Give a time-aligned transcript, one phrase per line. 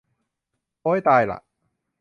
[0.81, 1.39] โอ้ย ตายละ